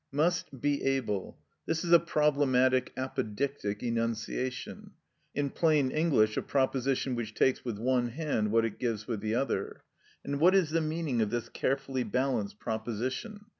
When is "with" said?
7.63-7.77, 9.07-9.19